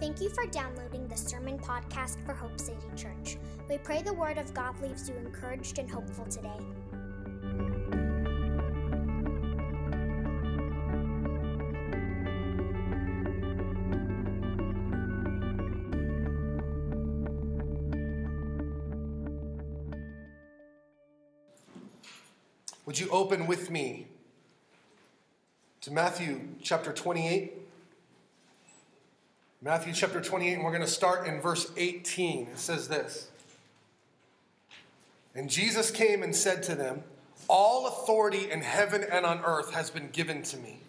[0.00, 3.36] Thank you for downloading the Sermon Podcast for Hope City Church.
[3.68, 6.48] We pray the Word of God leaves you encouraged and hopeful today.
[22.86, 24.06] Would you open with me
[25.82, 27.59] to Matthew chapter 28?
[29.62, 32.46] Matthew chapter 28, and we're going to start in verse 18.
[32.46, 33.28] It says this
[35.34, 37.02] And Jesus came and said to them,
[37.46, 40.80] All authority in heaven and on earth has been given to me.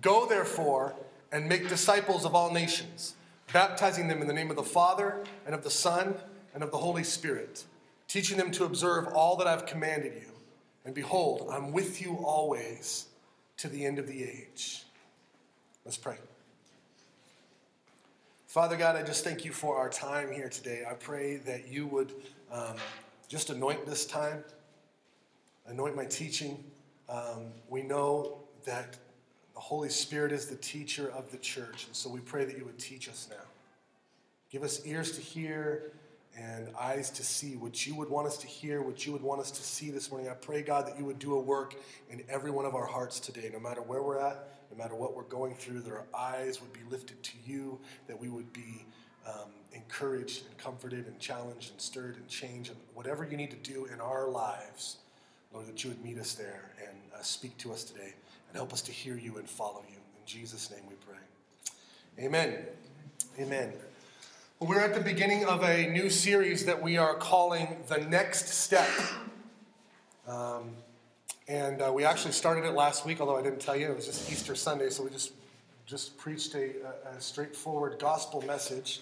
[0.00, 0.96] Go therefore
[1.30, 3.14] and make disciples of all nations,
[3.52, 6.16] baptizing them in the name of the Father and of the Son
[6.52, 7.62] and of the Holy Spirit,
[8.08, 10.32] teaching them to observe all that I've commanded you.
[10.84, 13.06] And behold, I'm with you always
[13.58, 14.82] to the end of the age.
[15.84, 16.16] Let's pray.
[18.50, 20.82] Father God, I just thank you for our time here today.
[20.84, 22.12] I pray that you would
[22.50, 22.74] um,
[23.28, 24.42] just anoint this time,
[25.68, 26.64] anoint my teaching.
[27.08, 28.96] Um, we know that
[29.54, 32.64] the Holy Spirit is the teacher of the church, and so we pray that you
[32.64, 33.44] would teach us now.
[34.50, 35.92] Give us ears to hear
[36.36, 39.40] and eyes to see what you would want us to hear, what you would want
[39.40, 40.28] us to see this morning.
[40.28, 41.74] I pray, God, that you would do a work
[42.08, 45.16] in every one of our hearts today, no matter where we're at, no matter what
[45.16, 48.86] we're going through, that our eyes would be lifted to you, that we would be
[49.26, 53.72] um, encouraged and comforted and challenged and stirred and changed, and whatever you need to
[53.72, 54.98] do in our lives,
[55.52, 58.14] Lord, that you would meet us there and uh, speak to us today
[58.48, 59.96] and help us to hear you and follow you.
[59.96, 62.24] In Jesus' name we pray.
[62.24, 62.66] Amen.
[63.38, 63.72] Amen.
[64.62, 68.90] We're at the beginning of a new series that we are calling The Next Step.
[70.28, 70.72] Um,
[71.48, 73.86] and uh, we actually started it last week, although I didn't tell you.
[73.86, 75.32] It was just Easter Sunday, so we just,
[75.86, 76.72] just preached a,
[77.16, 79.00] a straightforward gospel message.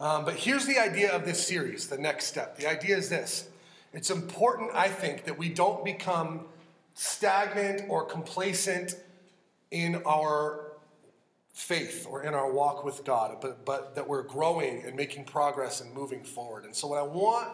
[0.00, 2.58] Um, but here's the idea of this series, The Next Step.
[2.58, 3.48] The idea is this
[3.94, 6.46] it's important, I think, that we don't become
[6.94, 8.96] stagnant or complacent
[9.70, 10.69] in our
[11.52, 15.80] faith or in our walk with God, but, but that we're growing and making progress
[15.80, 16.64] and moving forward.
[16.64, 17.48] And so, what I want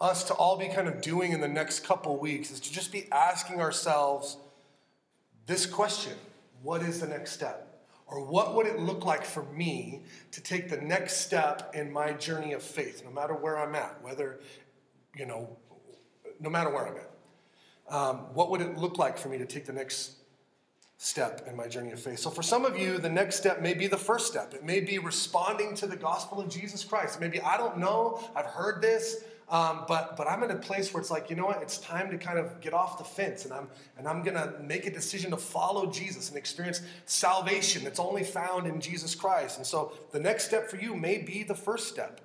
[0.00, 2.92] us to all be kind of doing in the next couple weeks is to just
[2.92, 4.36] be asking ourselves
[5.46, 6.14] this question
[6.62, 7.70] What is the next step?
[8.06, 10.02] Or what would it look like for me
[10.32, 14.00] to take the next step in my journey of faith, no matter where I'm at,
[14.02, 14.40] whether,
[15.16, 15.56] you know,
[16.38, 17.10] no matter where I'm at?
[17.88, 20.12] Um, what would it look like for me to take the next
[21.04, 22.18] step in my journey of faith.
[22.18, 24.54] So, for some of you, the next step may be the first step.
[24.54, 27.20] It may be responding to the gospel of Jesus Christ.
[27.20, 31.02] Maybe I don't know, I've heard this, um, but but I'm in a place where
[31.02, 31.60] it's like, you know what?
[31.60, 34.86] It's time to kind of get off the fence, and I'm and I'm gonna make
[34.86, 39.58] a decision to follow Jesus and experience salvation that's only found in Jesus Christ.
[39.58, 42.22] And so, the next step for you may be the first step.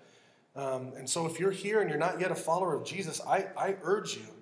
[0.55, 3.47] Um, and so, if you're here and you're not yet a follower of Jesus, I,
[3.57, 4.38] I urge you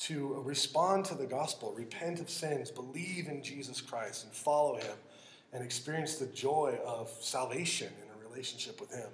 [0.00, 4.96] to respond to the gospel, repent of sins, believe in Jesus Christ, and follow him,
[5.52, 9.08] and experience the joy of salvation in a relationship with him.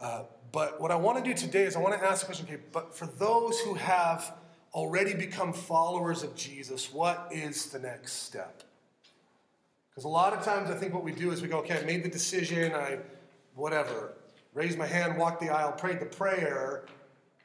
[0.00, 2.46] Uh, but what I want to do today is I want to ask the question
[2.46, 4.34] okay, but for those who have
[4.74, 8.62] already become followers of Jesus, what is the next step?
[9.90, 11.84] Because a lot of times I think what we do is we go, okay, I
[11.84, 12.98] made the decision, I,
[13.54, 14.14] whatever,
[14.54, 16.84] raised my hand, walked the aisle, prayed the prayer,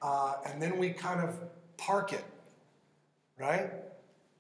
[0.02, 1.36] uh, and then we kind of
[1.78, 2.26] park it,
[3.40, 3.72] right?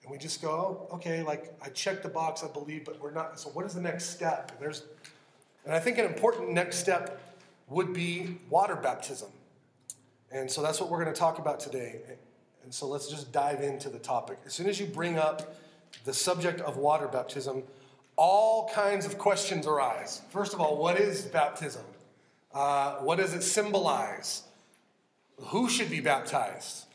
[0.01, 3.11] And we just go, oh, okay, like I checked the box, I believe, but we're
[3.11, 3.39] not.
[3.39, 4.51] So what is the next step?
[4.51, 4.83] And there's,
[5.65, 7.21] and I think an important next step
[7.67, 9.29] would be water baptism.
[10.31, 12.01] And so that's what we're going to talk about today.
[12.63, 14.39] And so let's just dive into the topic.
[14.45, 15.55] As soon as you bring up
[16.03, 17.63] the subject of water baptism,
[18.17, 20.21] all kinds of questions arise.
[20.29, 21.83] First of all, what is baptism?
[22.53, 24.43] Uh, what does it symbolize?
[25.39, 26.86] Who should be baptized?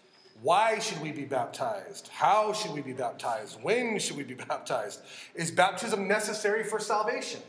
[0.43, 2.09] Why should we be baptized?
[2.13, 3.63] How should we be baptized?
[3.63, 5.01] When should we be baptized?
[5.35, 7.41] Is baptism necessary for salvation?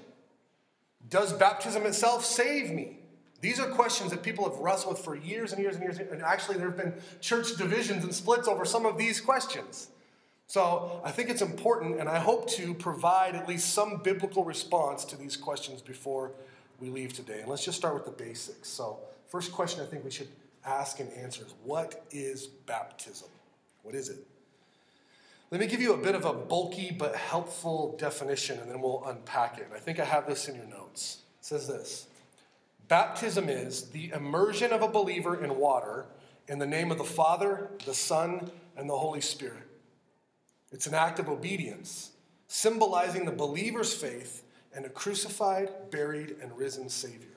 [1.10, 3.00] Does baptism itself save me?
[3.42, 5.98] These are questions that people have wrestled with for years and years and years.
[5.98, 9.90] And actually, there have been church divisions and splits over some of these questions.
[10.48, 15.04] So I think it's important, and I hope to provide at least some biblical response
[15.06, 16.32] to these questions before
[16.80, 17.42] we leave today.
[17.42, 18.70] And let's just start with the basics.
[18.70, 20.28] So, first question I think we should
[20.66, 23.30] ask and answer is what is baptism?
[23.82, 24.26] What is it?
[25.52, 29.04] Let me give you a bit of a bulky but helpful definition and then we'll
[29.06, 29.68] unpack it.
[29.74, 31.20] I think I have this in your notes.
[31.40, 32.08] It says this
[32.88, 36.06] Baptism is the immersion of a believer in water
[36.48, 39.68] in the name of the Father, the Son, and the Holy Spirit.
[40.72, 42.12] It's an act of obedience,
[42.48, 44.44] symbolizing the believer's faith
[44.76, 47.33] and a crucified, buried, and risen Savior.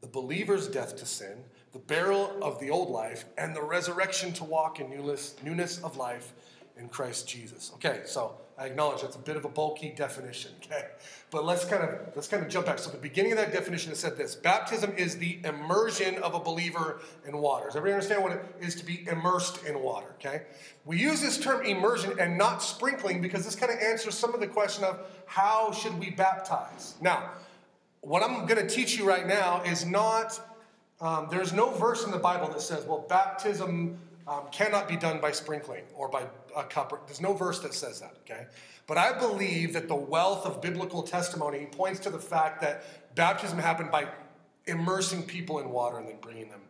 [0.00, 4.44] The believer's death to sin, the burial of the old life, and the resurrection to
[4.44, 6.32] walk in newness, newness of life
[6.78, 7.72] in Christ Jesus.
[7.74, 10.88] Okay, so I acknowledge that's a bit of a bulky definition, okay?
[11.30, 12.78] But let's kind of let's kind of jump back.
[12.78, 16.40] So the beginning of that definition it said this: baptism is the immersion of a
[16.40, 17.66] believer in water.
[17.66, 20.14] Does everybody understand what it is to be immersed in water?
[20.18, 20.42] Okay?
[20.84, 24.40] We use this term immersion and not sprinkling because this kind of answers some of
[24.40, 26.94] the question of how should we baptize?
[27.00, 27.30] Now,
[28.08, 30.40] what I'm going to teach you right now is not
[31.00, 35.20] um, there's no verse in the Bible that says, well, baptism um, cannot be done
[35.20, 36.24] by sprinkling or by
[36.56, 37.06] a cup.
[37.06, 38.46] There's no verse that says that, okay?
[38.86, 43.58] But I believe that the wealth of biblical testimony points to the fact that baptism
[43.58, 44.08] happened by
[44.66, 46.62] immersing people in water and then bringing them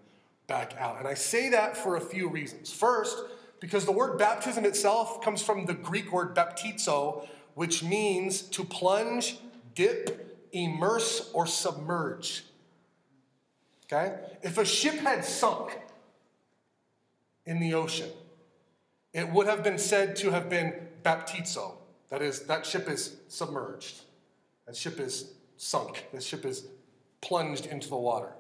[0.46, 0.98] back out.
[0.98, 2.70] And I say that for a few reasons.
[2.70, 3.16] First,
[3.60, 9.38] because the word baptism itself comes from the Greek word baptizo, which means to plunge,
[9.74, 12.44] dip, immerse, or submerge.
[13.86, 14.16] Okay?
[14.42, 15.78] If a ship had sunk,
[17.48, 18.10] in the ocean.
[19.14, 21.72] It would have been said to have been baptizo.
[22.10, 24.02] That is, that ship is submerged.
[24.66, 26.06] That ship is sunk.
[26.12, 26.66] That ship is
[27.22, 28.32] plunged into the water.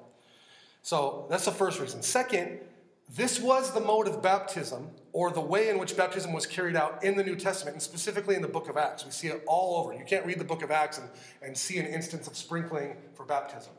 [0.82, 2.02] So that's the first reason.
[2.02, 2.60] Second,
[3.08, 7.02] this was the mode of baptism, or the way in which baptism was carried out
[7.02, 9.04] in the New Testament, and specifically in the book of Acts.
[9.04, 9.92] We see it all over.
[9.92, 11.08] You can't read the book of Acts and,
[11.42, 13.72] and see an instance of sprinkling for baptism.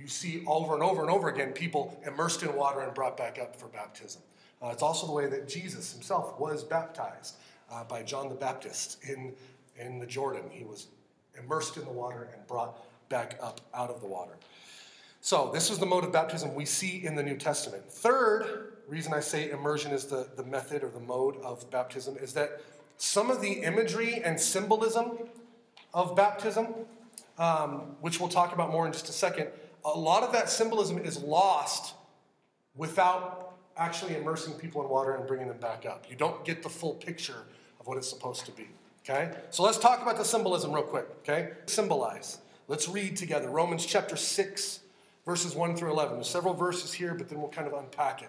[0.00, 3.38] You see over and over and over again people immersed in water and brought back
[3.38, 4.22] up for baptism.
[4.62, 7.36] Uh, it's also the way that Jesus himself was baptized
[7.70, 9.34] uh, by John the Baptist in,
[9.76, 10.44] in the Jordan.
[10.48, 10.86] He was
[11.38, 14.38] immersed in the water and brought back up out of the water.
[15.20, 17.90] So, this is the mode of baptism we see in the New Testament.
[17.90, 22.32] Third reason I say immersion is the, the method or the mode of baptism is
[22.34, 22.62] that
[22.96, 25.18] some of the imagery and symbolism
[25.94, 26.74] of baptism,
[27.38, 29.48] um, which we'll talk about more in just a second,
[29.84, 31.94] a lot of that symbolism is lost
[32.74, 36.06] without actually immersing people in water and bringing them back up.
[36.10, 37.44] You don't get the full picture
[37.80, 38.68] of what it's supposed to be.
[39.08, 39.30] Okay?
[39.50, 41.06] So let's talk about the symbolism real quick.
[41.20, 41.50] Okay?
[41.66, 42.38] Symbolize.
[42.66, 44.80] Let's read together Romans chapter 6,
[45.24, 46.16] verses 1 through 11.
[46.16, 48.28] There's several verses here, but then we'll kind of unpack it.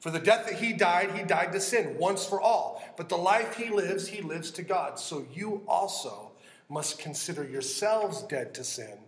[0.00, 2.82] For the death that he died, he died to sin once for all.
[2.96, 4.98] But the life he lives, he lives to God.
[4.98, 6.30] So you also
[6.68, 8.98] must consider yourselves dead to sin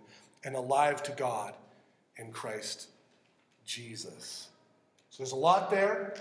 [0.44, 1.54] and alive to God
[2.16, 2.88] in Christ
[3.64, 4.48] Jesus.
[5.10, 6.14] So there's a lot there,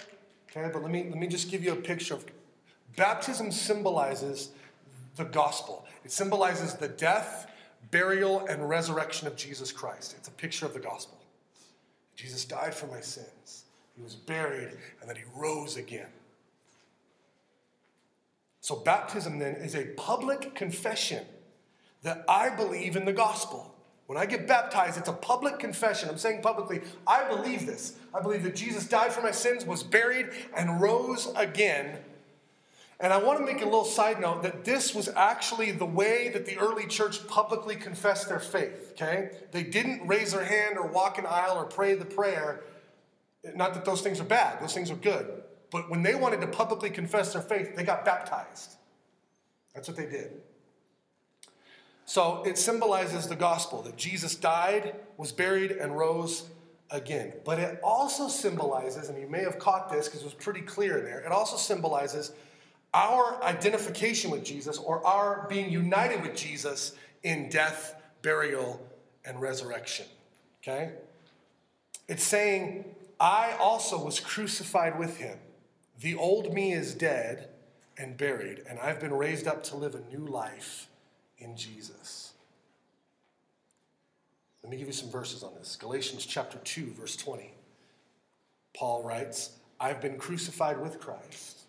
[0.49, 2.25] okay, but let me, let me just give you a picture of
[2.95, 4.51] baptism symbolizes
[5.15, 5.85] the gospel.
[6.03, 7.51] It symbolizes the death,
[7.91, 10.15] burial, and resurrection of Jesus Christ.
[10.17, 11.17] It's a picture of the gospel.
[12.15, 13.65] Jesus died for my sins.
[13.99, 14.69] He was buried,
[15.01, 16.07] and then he rose again.
[18.61, 21.25] So, baptism then is a public confession
[22.03, 23.75] that I believe in the gospel.
[24.07, 26.07] When I get baptized, it's a public confession.
[26.07, 27.95] I'm saying publicly, I believe this.
[28.13, 31.97] I believe that Jesus died for my sins, was buried, and rose again.
[33.01, 36.29] And I want to make a little side note that this was actually the way
[36.29, 39.31] that the early church publicly confessed their faith, okay?
[39.51, 42.63] They didn't raise their hand or walk an aisle or pray the prayer.
[43.55, 45.43] Not that those things are bad, those things are good.
[45.71, 48.75] But when they wanted to publicly confess their faith, they got baptized.
[49.73, 50.31] That's what they did.
[52.05, 56.49] So it symbolizes the gospel that Jesus died, was buried, and rose
[56.89, 57.33] again.
[57.45, 60.97] But it also symbolizes, and you may have caught this because it was pretty clear
[60.97, 62.31] in there, it also symbolizes
[62.95, 68.83] our identification with Jesus or our being united with Jesus in death, burial,
[69.23, 70.07] and resurrection.
[70.63, 70.93] Okay?
[72.07, 72.85] It's saying,
[73.19, 75.37] I also was crucified with him.
[75.99, 77.49] The old me is dead
[77.97, 80.87] and buried, and I've been raised up to live a new life
[81.37, 82.31] in Jesus.
[84.63, 85.75] Let me give you some verses on this.
[85.75, 87.53] Galatians chapter 2, verse 20.
[88.75, 91.61] Paul writes, I've been crucified with Christ.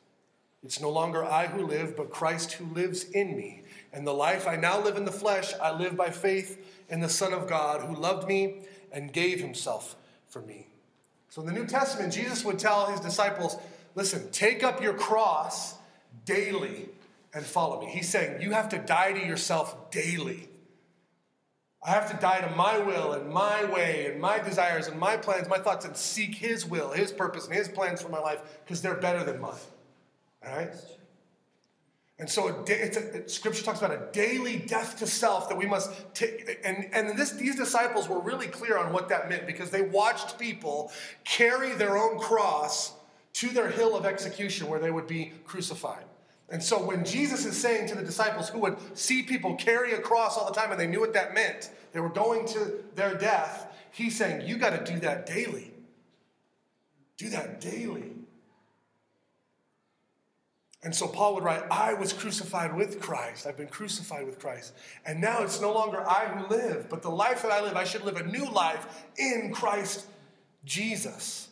[0.63, 3.63] It's no longer I who live, but Christ who lives in me.
[3.93, 7.09] And the life I now live in the flesh, I live by faith in the
[7.09, 9.97] Son of God who loved me and gave himself
[10.29, 10.67] for me.
[11.31, 13.57] So in the New Testament, Jesus would tell his disciples,
[13.95, 15.77] listen, take up your cross
[16.25, 16.89] daily
[17.33, 17.87] and follow me.
[17.87, 20.49] He's saying you have to die to yourself daily.
[21.83, 25.17] I have to die to my will and my way and my desires and my
[25.17, 28.43] plans, my thoughts, and seek His will, His purpose, and His plans for my life
[28.65, 29.55] because they're better than mine.
[30.47, 30.75] All right?
[32.21, 35.91] And so it's a, Scripture talks about a daily death to self that we must
[36.15, 36.61] take.
[36.63, 40.39] And, and this, these disciples were really clear on what that meant because they watched
[40.39, 40.93] people
[41.25, 42.93] carry their own cross
[43.33, 46.05] to their hill of execution where they would be crucified.
[46.51, 49.99] And so when Jesus is saying to the disciples who would see people carry a
[49.99, 53.15] cross all the time and they knew what that meant, they were going to their
[53.15, 55.73] death, he's saying, You got to do that daily.
[57.17, 58.13] Do that daily.
[60.83, 63.47] And so Paul would write, I was crucified with Christ.
[63.47, 64.73] I've been crucified with Christ.
[65.05, 67.85] And now it's no longer I who live, but the life that I live, I
[67.85, 70.07] should live a new life in Christ
[70.65, 71.49] Jesus.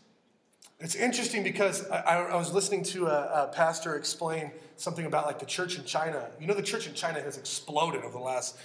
[0.80, 5.40] It's interesting because I, I was listening to a, a, pastor explain something about like
[5.40, 6.30] the church in China.
[6.40, 8.56] You know, the church in China has exploded over the last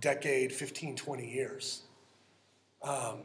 [0.00, 1.82] decade, 15, 20 years.
[2.82, 3.18] Um,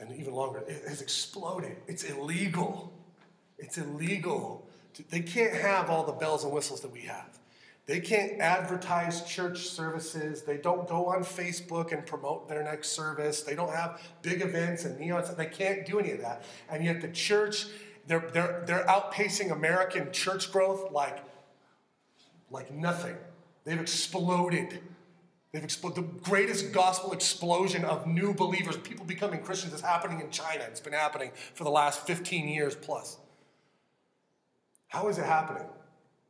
[0.00, 0.62] and even longer.
[0.66, 1.76] It has exploded.
[1.86, 2.92] It's illegal.
[3.58, 4.67] It's illegal.
[5.10, 7.38] They can't have all the bells and whistles that we have.
[7.88, 10.42] They can't advertise church services.
[10.42, 13.40] They don't go on Facebook and promote their next service.
[13.40, 15.34] They don't have big events and neons.
[15.34, 16.44] They can't do any of that.
[16.68, 17.66] And yet the church,
[18.06, 21.24] they're, they're, they're outpacing American church growth like,
[22.50, 23.16] like nothing.
[23.64, 24.80] They've exploded.
[25.52, 26.04] They've exploded.
[26.04, 30.64] The greatest gospel explosion of new believers, people becoming Christians, is happening in China.
[30.64, 33.16] It's been happening for the last 15 years plus.
[34.88, 35.64] How is it happening?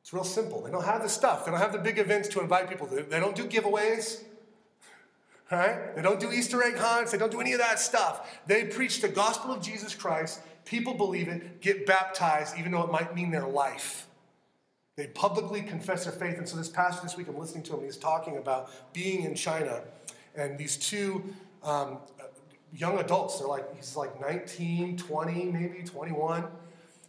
[0.03, 0.63] It's real simple.
[0.63, 1.45] They don't have the stuff.
[1.45, 2.87] They don't have the big events to invite people.
[2.87, 4.23] They don't do giveaways.
[5.51, 5.95] Right?
[5.97, 7.13] They don't do Easter egg hunts.
[7.13, 8.41] They don't do any of that stuff.
[8.47, 10.41] They preach the gospel of Jesus Christ.
[10.65, 14.07] People believe it, get baptized, even though it might mean their life.
[14.97, 16.39] They publicly confess their faith.
[16.39, 19.35] And so this pastor this week, I'm listening to him, he's talking about being in
[19.35, 19.83] China.
[20.35, 21.23] And these two
[21.63, 21.99] um,
[22.75, 26.45] young adults, they're like, he's like 19, 20, maybe 21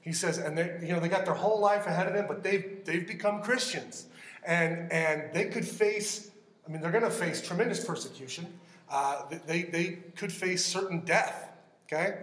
[0.01, 2.44] he says, and they, you know, they got their whole life ahead of them, but
[2.44, 4.06] they've, they've become Christians.
[4.46, 6.32] And, and they could face,
[6.68, 8.48] I mean, they're going to face tremendous persecution.
[8.89, 11.50] Uh, they, they could face certain death,
[11.88, 12.18] okay?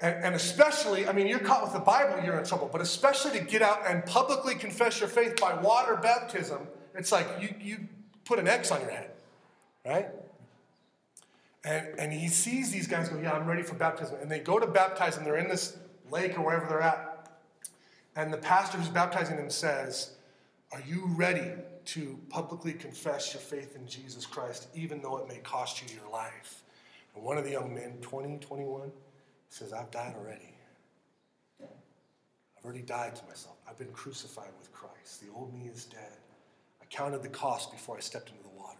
[0.00, 3.38] And, and especially, I mean, you're caught with the Bible, you're in trouble, but especially
[3.38, 7.78] to get out and publicly confess your faith by water baptism, it's like you, you
[8.24, 9.10] put an X on your head,
[9.86, 10.08] right?
[11.64, 14.16] And, and he sees these guys go, Yeah, I'm ready for baptism.
[14.20, 15.24] And they go to baptize them.
[15.24, 15.76] They're in this
[16.10, 17.30] lake or wherever they're at.
[18.16, 20.12] And the pastor who's baptizing them says,
[20.72, 21.52] Are you ready
[21.86, 26.10] to publicly confess your faith in Jesus Christ, even though it may cost you your
[26.10, 26.62] life?
[27.14, 28.90] And one of the young men, 20, 21,
[29.48, 30.54] says, I've died already.
[31.62, 33.56] I've already died to myself.
[33.68, 35.20] I've been crucified with Christ.
[35.20, 36.16] The old me is dead.
[36.80, 38.78] I counted the cost before I stepped into the water.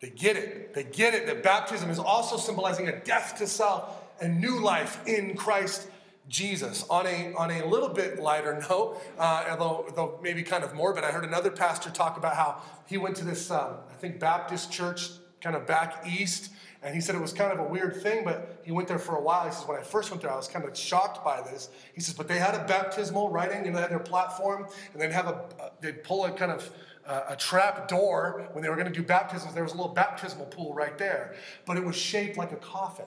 [0.00, 0.74] They get it.
[0.74, 5.06] They get it that baptism is also symbolizing a death to self and new life
[5.06, 5.88] in Christ
[6.28, 6.84] Jesus.
[6.88, 11.04] On a, on a little bit lighter note, uh, although, although maybe kind of morbid,
[11.04, 14.72] I heard another pastor talk about how he went to this, um, I think, Baptist
[14.72, 15.10] church
[15.40, 16.52] kind of back east.
[16.82, 19.16] And he said it was kind of a weird thing, but he went there for
[19.16, 19.44] a while.
[19.44, 21.68] He says, when I first went there, I was kind of shocked by this.
[21.94, 25.12] He says, but they had a baptismal writing, know, they had their platform, and they'd
[25.12, 25.44] have a,
[25.82, 26.70] they'd pull a kind of
[27.06, 29.52] uh, a trap door when they were going to do baptisms.
[29.52, 31.34] There was a little baptismal pool right there,
[31.66, 33.06] but it was shaped like a coffin.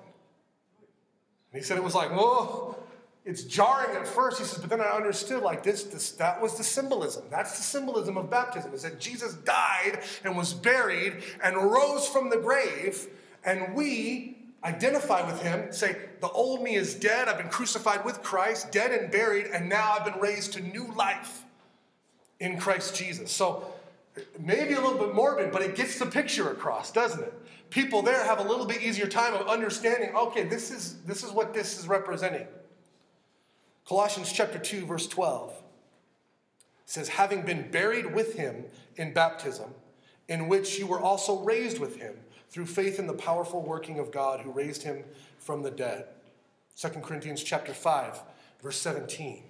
[1.53, 2.75] And he said it was like, oh,
[3.25, 4.39] it's jarring at first.
[4.39, 7.23] He says, but then I understood like this, this, that was the symbolism.
[7.29, 12.29] That's the symbolism of baptism, is that Jesus died and was buried and rose from
[12.29, 13.07] the grave,
[13.45, 18.23] and we identify with him, say, the old me is dead, I've been crucified with
[18.23, 21.43] Christ, dead and buried, and now I've been raised to new life
[22.39, 23.31] in Christ Jesus.
[23.31, 23.73] So
[24.39, 27.33] maybe a little bit morbid, but it gets the picture across, doesn't it?
[27.73, 31.31] people there have a little bit easier time of understanding okay this is this is
[31.31, 32.45] what this is representing.
[33.87, 35.53] Colossians chapter 2 verse 12
[36.85, 38.65] says having been buried with him
[38.95, 39.71] in baptism
[40.29, 42.13] in which you were also raised with him
[42.49, 45.03] through faith in the powerful working of god who raised him
[45.39, 46.05] from the dead.
[46.77, 48.21] 2 corinthians chapter 5
[48.61, 49.41] verse 17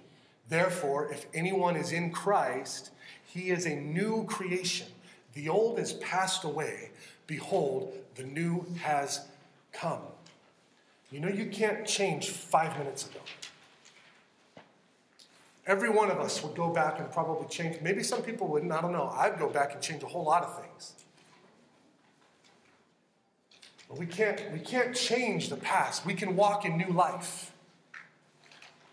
[0.48, 2.90] therefore if anyone is in christ
[3.34, 4.86] he is a new creation
[5.34, 6.90] the old is passed away
[7.26, 9.26] Behold, the new has
[9.72, 10.00] come.
[11.10, 13.20] You know, you can't change five minutes ago.
[15.66, 17.80] Every one of us would go back and probably change.
[17.80, 18.70] Maybe some people wouldn't.
[18.70, 19.14] I don't know.
[19.16, 20.92] I'd go back and change a whole lot of things.
[23.88, 26.04] But we can't, we can't change the past.
[26.04, 27.52] We can walk in new life.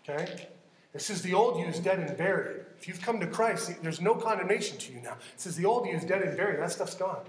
[0.08, 0.48] Okay?
[0.94, 2.62] It says the old you is dead and buried.
[2.78, 5.12] If you've come to Christ, there's no condemnation to you now.
[5.12, 6.60] It says the old you is dead and buried.
[6.60, 7.24] That stuff's gone.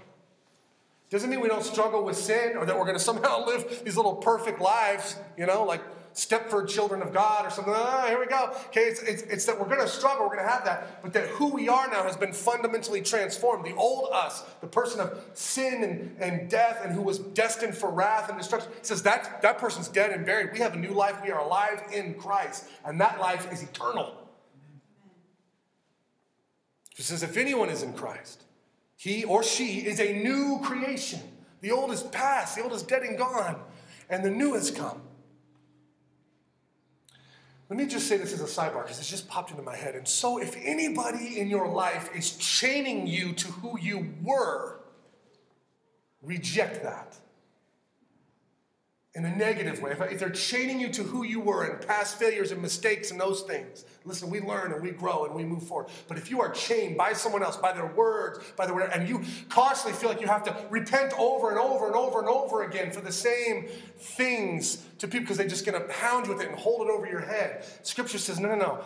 [1.10, 3.96] Doesn't mean we don't struggle with sin or that we're going to somehow live these
[3.96, 5.80] little perfect lives, you know, like
[6.14, 7.74] Stepford children of God or something.
[7.76, 8.52] Ah, here we go.
[8.68, 11.12] Okay, it's, it's, it's that we're going to struggle, we're going to have that, but
[11.12, 13.64] that who we are now has been fundamentally transformed.
[13.64, 17.90] The old us, the person of sin and, and death and who was destined for
[17.90, 20.52] wrath and destruction, says that, that person's dead and buried.
[20.52, 21.16] We have a new life.
[21.22, 24.14] We are alive in Christ, and that life is eternal.
[26.94, 28.44] She says, if anyone is in Christ,
[28.96, 31.20] he or she is a new creation.
[31.60, 33.60] The old is past, the old is dead and gone,
[34.08, 35.00] and the new has come.
[37.74, 39.96] Let me just say this as a sidebar because it's just popped into my head.
[39.96, 44.78] And so, if anybody in your life is chaining you to who you were,
[46.22, 47.16] reject that
[49.16, 49.92] in a negative way.
[49.92, 53.42] If, they're chaining you to who you were and past failures and mistakes and those
[53.42, 55.86] things, listen, we learn and we grow and we move forward.
[56.08, 59.08] But if you are chained by someone else, by their words, by their word, and
[59.08, 62.64] you constantly feel like you have to repent over and over and over and over
[62.64, 63.68] again for the same
[63.98, 66.90] things to people because they're just going to pound you with it and hold it
[66.90, 67.64] over your head.
[67.82, 68.80] Scripture says, no, no, no.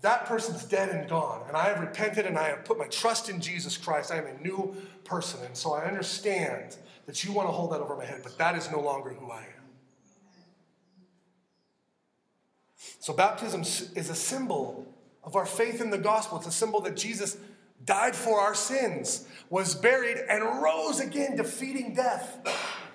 [0.00, 1.42] That person's dead and gone.
[1.46, 4.10] And I have repented and I have put my trust in Jesus Christ.
[4.10, 5.40] I am a new person.
[5.44, 6.76] And so I understand
[7.06, 9.30] that you want to hold that over my head, but that is no longer who
[9.30, 9.53] I am.
[12.98, 14.86] So, baptism is a symbol
[15.22, 16.38] of our faith in the gospel.
[16.38, 17.36] It's a symbol that Jesus
[17.84, 22.38] died for our sins, was buried, and rose again, defeating death.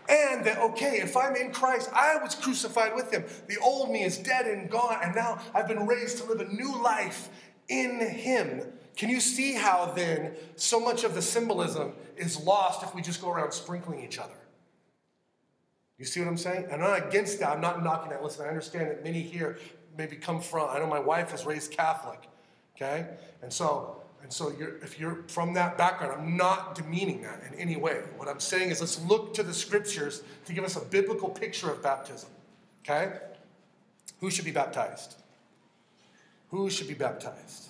[0.09, 3.23] And that, okay, if I'm in Christ, I was crucified with him.
[3.47, 6.51] The old me is dead and gone, and now I've been raised to live a
[6.51, 7.29] new life
[7.67, 8.63] in him.
[8.95, 13.21] Can you see how then so much of the symbolism is lost if we just
[13.21, 14.33] go around sprinkling each other?
[15.99, 16.65] You see what I'm saying?
[16.71, 17.49] And I'm not against that.
[17.49, 18.23] I'm not knocking that.
[18.23, 19.59] Listen, I understand that many here
[19.97, 20.69] maybe come from.
[20.69, 22.27] I know my wife is raised Catholic,
[22.75, 23.07] okay?
[23.41, 27.57] And so, and so you're, if you're from that background, I'm not demeaning that in
[27.59, 28.01] any way.
[28.17, 31.69] What I'm saying is let's look to the scriptures to give us a biblical picture
[31.71, 32.29] of baptism,
[32.83, 33.17] okay?
[34.19, 35.15] Who should be baptized?
[36.49, 37.69] Who should be baptized?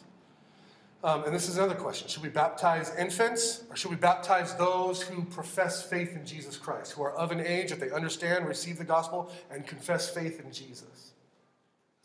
[1.01, 2.09] Um, and this is another question.
[2.09, 6.91] Should we baptize infants or should we baptize those who profess faith in Jesus Christ,
[6.91, 10.51] who are of an age that they understand, receive the gospel, and confess faith in
[10.51, 11.08] Jesus?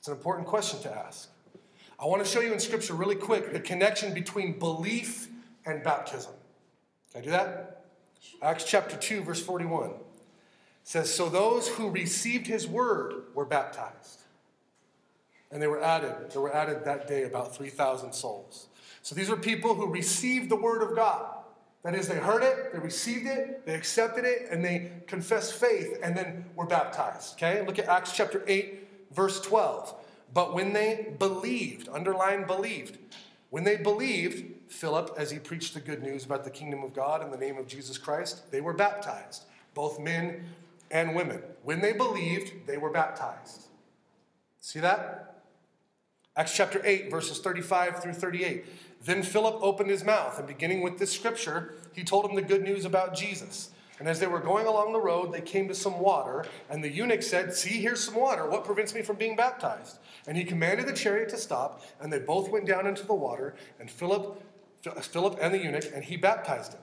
[0.05, 1.31] It's an important question to ask.
[1.99, 5.29] I want to show you in Scripture really quick the connection between belief
[5.65, 6.35] and baptism.
[7.11, 7.87] Can I do that?
[8.43, 9.93] Acts chapter 2, verse 41
[10.83, 14.21] says, So those who received his word were baptized.
[15.51, 18.67] And they were added, there were added that day about 3,000 souls.
[19.01, 21.35] So these are people who received the word of God.
[21.83, 25.99] That is, they heard it, they received it, they accepted it, and they confessed faith,
[26.03, 27.37] and then were baptized.
[27.37, 27.65] Okay?
[27.65, 28.84] Look at Acts chapter 8,
[29.15, 29.95] Verse 12.
[30.33, 32.99] But when they believed, underline believed,
[33.51, 37.23] when they believed, Philip, as he preached the good news about the kingdom of God
[37.23, 40.45] in the name of Jesus Christ, they were baptized, both men
[40.91, 41.41] and women.
[41.63, 43.69] When they believed, they were baptized.
[44.61, 45.43] See that?
[46.37, 48.65] Acts chapter 8, verses 35 through 38.
[49.05, 52.63] Then Philip opened his mouth, and beginning with this scripture, he told him the good
[52.63, 53.71] news about Jesus.
[54.05, 56.91] And as they were going along the road, they came to some water, and the
[56.91, 58.47] eunuch said, See, here's some water.
[58.47, 59.99] What prevents me from being baptized?
[60.27, 63.55] And he commanded the chariot to stop, and they both went down into the water,
[63.81, 64.43] and Philip,
[64.83, 66.83] Philip and the eunuch, and he baptized him.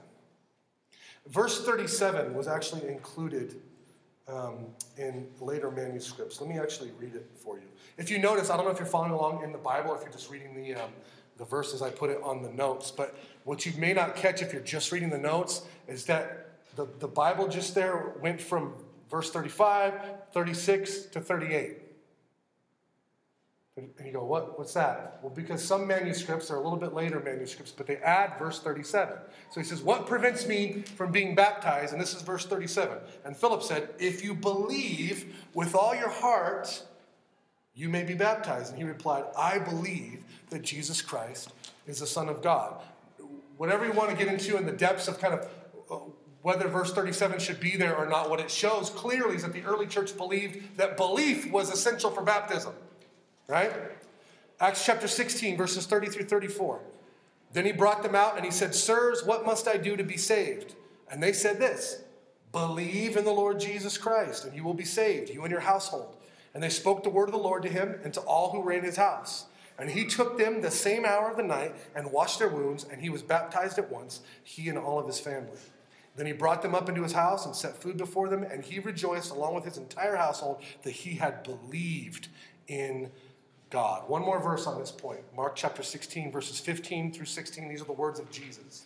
[1.27, 3.61] Verse 37 was actually included
[4.27, 4.65] um,
[4.97, 6.41] in later manuscripts.
[6.41, 7.67] Let me actually read it for you.
[7.99, 10.01] If you notice, I don't know if you're following along in the Bible, or if
[10.01, 10.89] you're just reading the, um,
[11.37, 14.51] the verses, I put it on the notes, but what you may not catch if
[14.51, 16.40] you're just reading the notes is that
[16.81, 18.73] the, the Bible just there went from
[19.09, 19.93] verse 35,
[20.33, 21.77] 36 to 38.
[23.77, 25.19] And you go, what, what's that?
[25.21, 29.15] Well, because some manuscripts are a little bit later manuscripts, but they add verse 37.
[29.51, 31.93] So he says, What prevents me from being baptized?
[31.93, 32.97] And this is verse 37.
[33.25, 36.83] And Philip said, If you believe with all your heart,
[37.73, 38.71] you may be baptized.
[38.71, 41.53] And he replied, I believe that Jesus Christ
[41.87, 42.81] is the Son of God.
[43.57, 45.47] Whatever you want to get into in the depths of kind of
[45.89, 45.97] uh,
[46.41, 49.63] whether verse 37 should be there or not, what it shows clearly is that the
[49.63, 52.73] early church believed that belief was essential for baptism.
[53.47, 53.71] Right?
[54.59, 56.79] Acts chapter 16, verses 30 through 34.
[57.53, 60.17] Then he brought them out and he said, Sirs, what must I do to be
[60.17, 60.75] saved?
[61.11, 62.03] And they said this
[62.51, 66.15] Believe in the Lord Jesus Christ, and you will be saved, you and your household.
[66.53, 68.73] And they spoke the word of the Lord to him and to all who were
[68.73, 69.45] in his house.
[69.79, 73.01] And he took them the same hour of the night and washed their wounds, and
[73.01, 75.57] he was baptized at once, he and all of his family.
[76.15, 78.79] Then he brought them up into his house and set food before them, and he
[78.79, 82.27] rejoiced along with his entire household that he had believed
[82.67, 83.09] in
[83.69, 84.09] God.
[84.09, 87.69] One more verse on this point Mark chapter 16, verses 15 through 16.
[87.69, 88.85] These are the words of Jesus.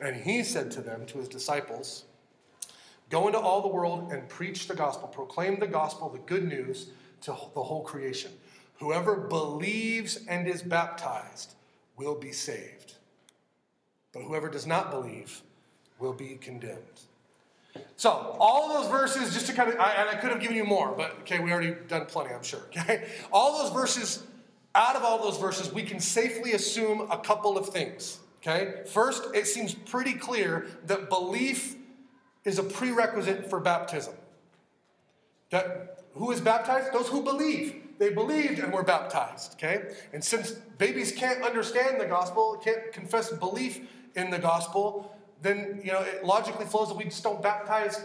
[0.00, 2.04] And he said to them, to his disciples,
[3.10, 6.88] Go into all the world and preach the gospel, proclaim the gospel, the good news
[7.20, 8.32] to the whole creation.
[8.80, 11.54] Whoever believes and is baptized
[11.96, 12.94] will be saved,
[14.12, 15.42] but whoever does not believe
[16.04, 17.00] will be condemned.
[17.96, 20.64] So, all those verses, just to kind of, I, and I could have given you
[20.64, 22.60] more, but okay, we already done plenty, I'm sure.
[22.70, 24.22] Okay, all those verses,
[24.74, 28.18] out of all those verses, we can safely assume a couple of things.
[28.42, 31.76] Okay, first, it seems pretty clear that belief
[32.44, 34.14] is a prerequisite for baptism.
[35.50, 36.92] That who is baptized?
[36.92, 37.80] Those who believe.
[37.98, 39.54] They believed and were baptized.
[39.54, 43.80] Okay, and since babies can't understand the gospel, can't confess belief
[44.16, 45.13] in the gospel,
[45.44, 48.02] then you know it logically flows that we just don't baptize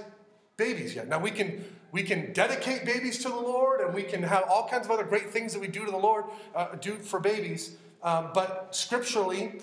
[0.57, 1.07] babies yet.
[1.07, 4.67] Now we can we can dedicate babies to the Lord, and we can have all
[4.67, 7.77] kinds of other great things that we do to the Lord, uh, do for babies.
[8.03, 9.61] Um, but scripturally,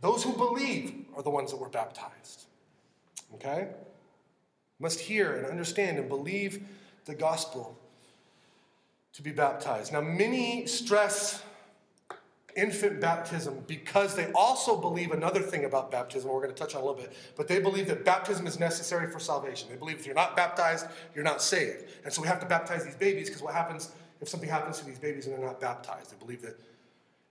[0.00, 2.46] those who believe are the ones that were baptized.
[3.34, 3.68] Okay,
[4.78, 6.62] must hear and understand and believe
[7.04, 7.76] the gospel
[9.12, 9.92] to be baptized.
[9.92, 11.42] Now, many stress
[12.56, 16.82] infant baptism because they also believe another thing about baptism we're going to touch on
[16.82, 19.68] a little bit but they believe that baptism is necessary for salvation.
[19.70, 21.84] They believe if you're not baptized you're not saved.
[22.04, 24.84] And so we have to baptize these babies because what happens if something happens to
[24.84, 26.12] these babies and they're not baptized?
[26.12, 26.58] They believe that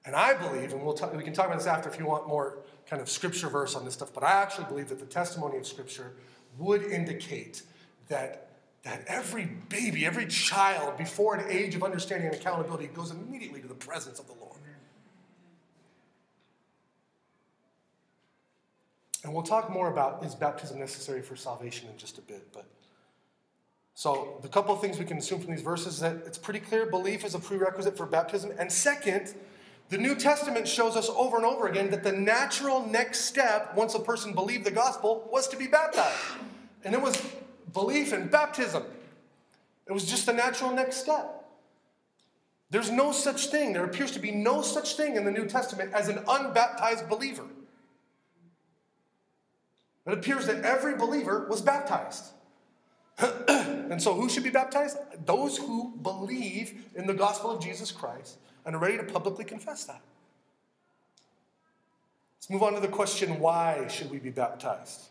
[0.06, 2.60] and i believe and we'll we can talk about this after if you want more
[2.90, 5.68] kind of scripture verse on this stuff but i actually believe that the testimony of
[5.68, 6.14] scripture
[6.58, 7.64] would indicate
[8.08, 8.50] that
[8.84, 13.68] that every baby every child before an age of understanding and accountability goes immediately to
[13.68, 14.52] the presence of the lord
[19.24, 22.48] And we'll talk more about is baptism necessary for salvation in just a bit.
[22.54, 22.66] But
[23.94, 26.60] so the couple of things we can assume from these verses is that it's pretty
[26.60, 28.52] clear belief is a prerequisite for baptism.
[28.58, 29.36] And second,
[29.90, 33.94] the New Testament shows us over and over again that the natural next step, once
[33.94, 36.18] a person believed the gospel, was to be baptized.
[36.84, 37.22] And it was
[37.74, 38.84] belief and baptism.
[39.86, 41.46] It was just the natural next step.
[42.70, 45.92] There's no such thing, there appears to be no such thing in the New Testament
[45.94, 47.44] as an unbaptized believer.
[50.06, 52.26] It appears that every believer was baptized.
[53.48, 54.98] and so, who should be baptized?
[55.26, 59.86] Those who believe in the gospel of Jesus Christ and are ready to publicly confess
[59.86, 60.02] that.
[62.38, 65.10] Let's move on to the question why should we be baptized?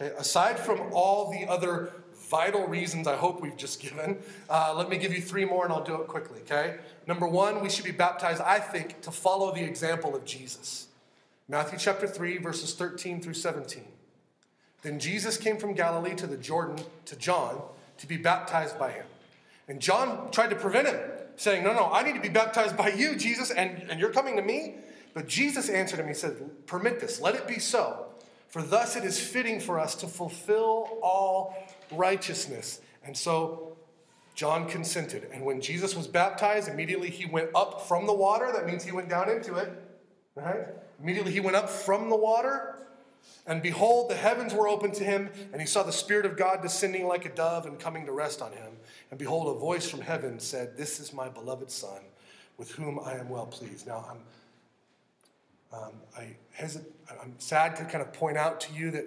[0.00, 1.92] Okay, aside from all the other
[2.30, 5.72] vital reasons I hope we've just given, uh, let me give you three more and
[5.72, 6.76] I'll do it quickly, okay?
[7.08, 10.86] Number one, we should be baptized, I think, to follow the example of Jesus.
[11.48, 13.82] Matthew chapter 3, verses 13 through 17.
[14.82, 17.60] Then Jesus came from Galilee to the Jordan to John
[17.98, 19.06] to be baptized by him.
[19.68, 20.98] And John tried to prevent him,
[21.36, 24.36] saying, No, no, I need to be baptized by you, Jesus, and, and you're coming
[24.36, 24.76] to me?
[25.14, 28.06] But Jesus answered him, He said, Permit this, let it be so.
[28.48, 31.54] For thus it is fitting for us to fulfill all
[31.92, 32.80] righteousness.
[33.04, 33.76] And so
[34.34, 35.28] John consented.
[35.32, 38.50] And when Jesus was baptized, immediately he went up from the water.
[38.52, 39.70] That means he went down into it.
[40.34, 40.66] Right?
[41.00, 42.80] Immediately he went up from the water
[43.46, 46.62] and behold, the heavens were opened to him, and he saw the Spirit of God
[46.62, 48.72] descending like a dove and coming to rest on him.
[49.10, 52.00] And behold, a voice from heaven said, This is my beloved Son,
[52.58, 53.86] with whom I am well pleased.
[53.86, 56.84] Now, I'm, um, I hesit-
[57.20, 59.06] I'm sad to kind of point out to you that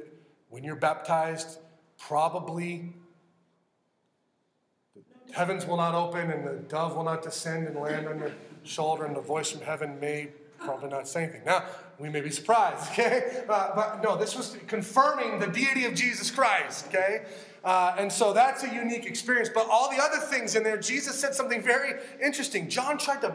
[0.49, 1.59] when you're baptized,
[1.97, 2.93] probably
[4.93, 8.31] the heavens will not open and the dove will not descend and land on your
[8.63, 11.43] shoulder, and the voice from heaven may probably not say anything.
[11.45, 11.65] Now,
[12.03, 13.43] we may be surprised, okay?
[13.47, 17.23] Uh, but no, this was confirming the deity of Jesus Christ, okay?
[17.63, 19.49] Uh, and so that's a unique experience.
[19.51, 22.69] But all the other things in there, Jesus said something very interesting.
[22.69, 23.33] John tried to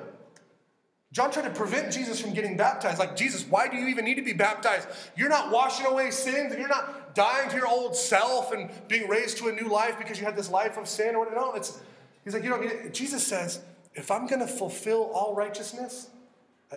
[1.10, 2.98] John tried to prevent Jesus from getting baptized.
[2.98, 4.86] Like, Jesus, why do you even need to be baptized?
[5.16, 9.08] You're not washing away sins and you're not dying to your old self and being
[9.08, 11.36] raised to a new life because you had this life of sin or whatever.
[11.36, 11.80] No, it's,
[12.24, 12.92] he's like, you it.
[12.92, 13.62] Jesus says,
[13.94, 16.10] if I'm going to fulfill all righteousness,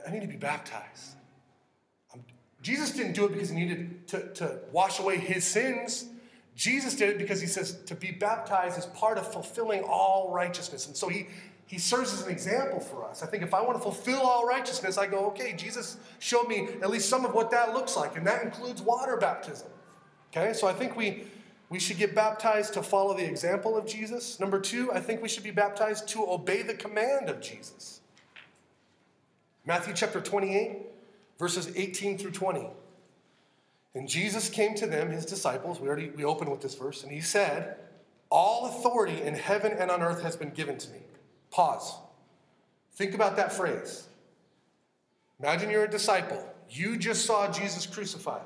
[0.08, 1.18] I need to be baptized.
[2.62, 6.06] Jesus didn't do it because he needed to, to wash away his sins.
[6.56, 10.86] Jesus did it because he says to be baptized is part of fulfilling all righteousness.
[10.86, 11.28] And so he,
[11.66, 13.24] he serves as an example for us.
[13.24, 16.68] I think if I want to fulfill all righteousness, I go, okay, Jesus showed me
[16.82, 19.70] at least some of what that looks like, and that includes water baptism.
[20.32, 21.24] Okay, so I think we
[21.72, 24.42] we should get baptized to follow the example of Jesus.
[24.42, 28.02] Number two, I think we should be baptized to obey the command of Jesus.
[29.66, 30.80] Matthew chapter 28,
[31.42, 32.68] verses 18 through 20.
[33.96, 35.80] And Jesus came to them, his disciples.
[35.80, 37.78] We already we opened with this verse, and he said,
[38.30, 41.00] All authority in heaven and on earth has been given to me.
[41.50, 41.96] Pause.
[42.94, 44.08] Think about that phrase.
[45.40, 46.46] Imagine you're a disciple.
[46.70, 48.46] You just saw Jesus crucified.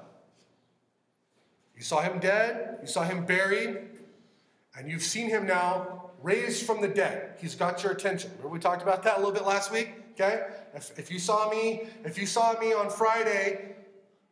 [1.75, 3.77] You saw him dead, you saw him buried,
[4.77, 7.35] and you've seen him now raised from the dead.
[7.41, 8.31] He's got your attention.
[8.37, 9.89] Remember we talked about that a little bit last week?
[10.13, 10.47] Okay?
[10.75, 13.75] If, if you saw me, if you saw me on Friday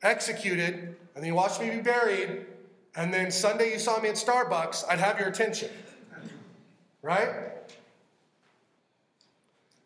[0.02, 2.46] executed, and then you watched me be buried,
[2.96, 5.70] and then Sunday you saw me at Starbucks, I'd have your attention.
[7.02, 7.30] Right?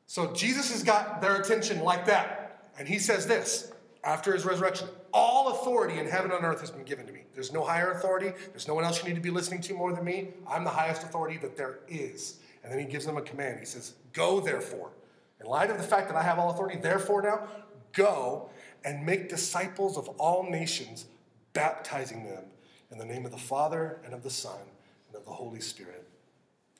[0.07, 2.43] So Jesus has got their attention like that.
[2.79, 3.71] And he says this
[4.03, 7.21] after his resurrection All authority in heaven and earth has been given to me.
[7.33, 8.31] There's no higher authority.
[8.51, 10.29] There's no one else you need to be listening to more than me.
[10.47, 12.39] I'm the highest authority that there is.
[12.63, 13.59] And then he gives them a command.
[13.59, 14.91] He says, Go therefore.
[15.39, 17.47] In light of the fact that I have all authority, therefore now,
[17.93, 18.49] go
[18.83, 21.05] and make disciples of all nations,
[21.53, 22.45] baptizing them
[22.91, 24.59] in the name of the Father and of the Son
[25.07, 26.07] and of the Holy Spirit,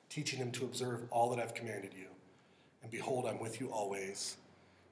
[0.09, 2.07] teaching them to observe all that I've commanded you.
[2.81, 4.37] And behold, I'm with you always,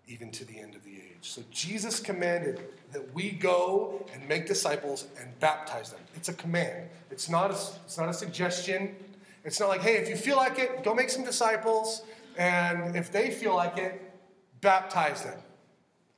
[0.07, 1.21] even to the end of the age.
[1.21, 6.01] So Jesus commanded that we go and make disciples and baptize them.
[6.15, 6.89] It's a command.
[7.09, 8.95] It's not a, it's not a suggestion.
[9.43, 12.03] It's not like, hey, if you feel like it, go make some disciples.
[12.37, 14.01] And if they feel like it,
[14.61, 15.39] baptize them.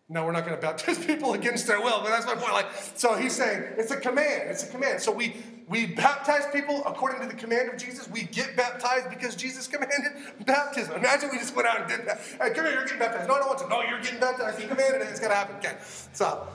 [0.10, 2.53] No, we're not going to baptize people against their will, but that's my point.
[2.53, 4.49] Like, so he's saying it's a command.
[4.49, 5.01] It's a command.
[5.01, 5.36] So we
[5.67, 8.10] we baptize people according to the command of Jesus.
[8.10, 10.13] We get baptized because Jesus commanded
[10.45, 10.95] baptism.
[10.95, 12.21] Imagine we just went out and did that.
[12.41, 13.27] Hey, come here, you're getting baptized.
[13.27, 13.67] No, I don't want to.
[13.67, 14.60] No, you're getting baptized.
[14.60, 15.10] He commanded it.
[15.10, 15.58] It's going to happen.
[15.58, 15.75] Okay.
[16.13, 16.47] So,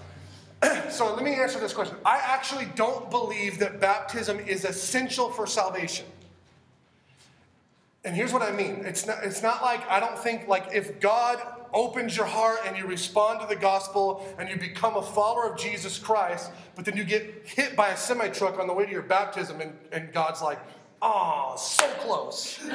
[0.91, 1.97] so let me answer this question.
[2.07, 6.07] I actually don't believe that baptism is essential for salvation.
[8.05, 8.83] And here's what I mean.
[8.85, 11.41] It's not, it's not like, I don't think, like, if God
[11.73, 15.59] opens your heart and you respond to the gospel and you become a follower of
[15.59, 18.91] Jesus Christ, but then you get hit by a semi truck on the way to
[18.91, 20.59] your baptism, and, and God's like,
[21.01, 22.59] oh, so close.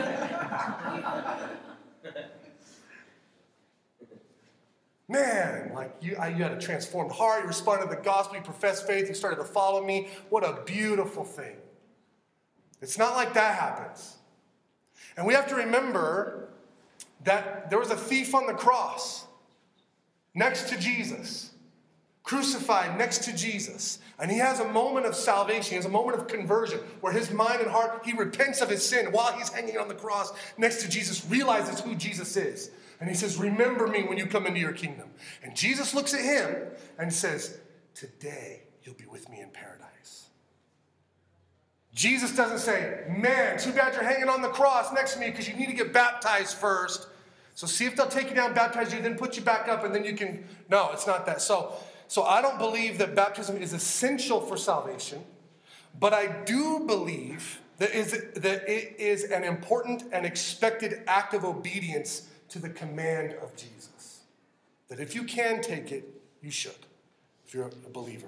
[5.09, 8.43] Man, like you, I, you had a transformed heart, you responded to the gospel, you
[8.43, 10.09] professed faith, you started to follow me.
[10.29, 11.55] What a beautiful thing.
[12.81, 14.16] It's not like that happens.
[15.17, 16.49] And we have to remember
[17.23, 19.25] that there was a thief on the cross
[20.33, 21.51] next to Jesus,
[22.23, 23.99] crucified next to Jesus.
[24.19, 27.31] And he has a moment of salvation, he has a moment of conversion where his
[27.31, 30.83] mind and heart, he repents of his sin while he's hanging on the cross next
[30.83, 32.71] to Jesus, realizes who Jesus is.
[32.99, 35.09] And he says, Remember me when you come into your kingdom.
[35.43, 37.59] And Jesus looks at him and says,
[37.93, 39.86] Today you'll be with me in paradise.
[41.97, 45.47] Jesus doesn't say, Man, too bad you're hanging on the cross next to me because
[45.47, 47.07] you need to get baptized first.
[47.55, 49.95] So see if they'll take you down, baptize you, then put you back up, and
[49.95, 50.45] then you can.
[50.69, 51.41] No, it's not that.
[51.41, 51.73] So,
[52.07, 55.23] so I don't believe that baptism is essential for salvation,
[55.99, 61.43] but I do believe that, is, that it is an important and expected act of
[61.45, 64.21] obedience to the command of Jesus.
[64.89, 66.07] That if you can take it,
[66.43, 66.85] you should,
[67.47, 68.27] if you're a believer.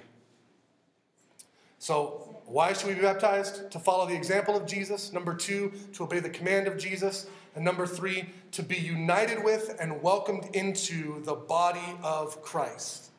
[1.80, 3.72] So, why should we be baptized?
[3.72, 5.14] To follow the example of Jesus.
[5.14, 7.28] Number two, to obey the command of Jesus.
[7.56, 13.12] And number three, to be united with and welcomed into the body of Christ.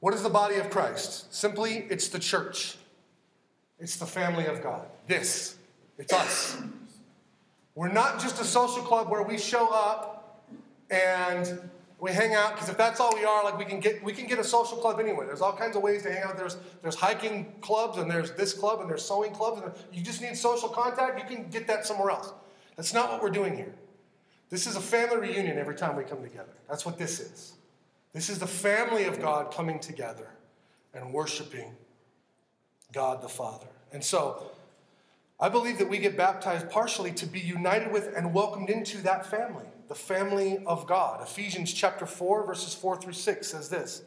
[0.00, 1.32] What is the body of Christ?
[1.32, 2.76] Simply, it's the church,
[3.78, 4.86] it's the family of God.
[5.06, 5.56] This,
[5.98, 6.56] it's us.
[7.74, 10.44] We're not just a social club where we show up
[10.90, 14.12] and we hang out because if that's all we are, like we can get we
[14.12, 15.26] can get a social club anywhere.
[15.26, 16.36] There's all kinds of ways to hang out.
[16.36, 20.22] There's there's hiking clubs and there's this club and there's sewing clubs and you just
[20.22, 21.18] need social contact.
[21.18, 22.32] You can get that somewhere else.
[22.76, 23.74] That's not what we're doing here.
[24.48, 26.52] This is a family reunion every time we come together.
[26.68, 27.52] That's what this is.
[28.12, 30.28] This is the family of God coming together
[30.94, 31.76] and worshiping
[32.92, 33.68] God the Father.
[33.92, 34.50] And so
[35.38, 39.26] I believe that we get baptized partially to be united with and welcomed into that
[39.26, 41.20] family the family of God.
[41.20, 44.04] Ephesians chapter 4, verses 4 through 6 says this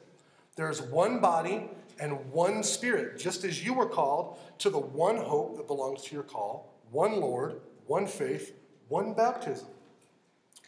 [0.56, 1.70] There is one body
[2.00, 6.16] and one spirit, just as you were called to the one hope that belongs to
[6.16, 8.56] your call, one Lord, one faith,
[8.88, 9.68] one baptism.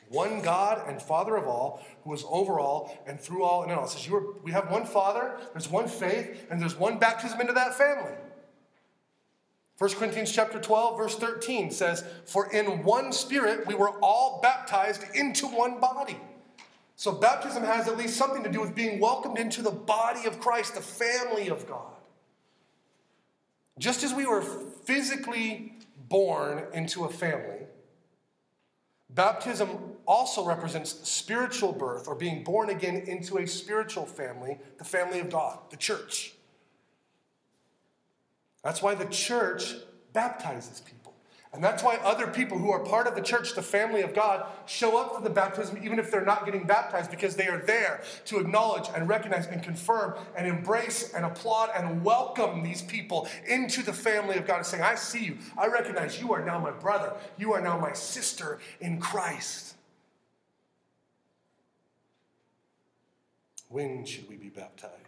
[0.10, 3.78] One God and Father of all, who is over all and through all and in
[3.78, 3.86] all.
[3.86, 7.42] It says you are, we have one Father, there's one faith, and there's one baptism
[7.42, 8.14] into that family.
[9.78, 15.04] 1 Corinthians chapter 12 verse 13 says, "For in one spirit we were all baptized
[15.14, 16.20] into one body."
[16.96, 20.40] So baptism has at least something to do with being welcomed into the body of
[20.40, 21.92] Christ, the family of God.
[23.78, 27.68] Just as we were physically born into a family,
[29.10, 35.20] baptism also represents spiritual birth or being born again into a spiritual family, the family
[35.20, 36.34] of God, the church.
[38.66, 39.76] That's why the church
[40.12, 41.14] baptizes people.
[41.54, 44.48] And that's why other people who are part of the church, the family of God,
[44.66, 48.02] show up for the baptism even if they're not getting baptized because they are there
[48.26, 53.84] to acknowledge and recognize and confirm and embrace and applaud and welcome these people into
[53.84, 55.38] the family of God and saying, I see you.
[55.60, 57.14] I recognize you are now my brother.
[57.38, 59.76] You are now my sister in Christ.
[63.70, 65.05] When should we be baptized?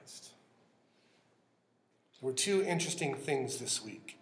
[2.22, 4.18] Were two interesting things this week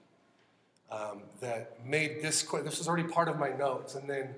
[0.91, 4.35] um, that made this this was already part of my notes and then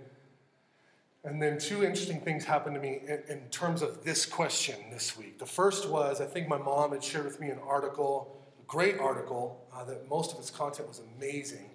[1.23, 5.17] and then two interesting things happened to me in, in, terms of this question this
[5.17, 8.65] week the first was i think my mom had shared with me an article a
[8.65, 11.69] great article uh, that most of its content was amazing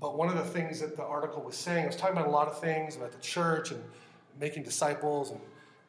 [0.00, 2.30] but one of the things that the article was saying, I was talking about a
[2.30, 3.82] lot of things about the church and
[4.40, 5.40] making disciples and